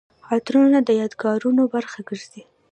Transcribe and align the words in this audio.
عطرونه 0.33 0.79
د 0.83 0.89
یادګارونو 1.01 1.63
برخه 1.73 1.99
ګرځي. 2.09 2.41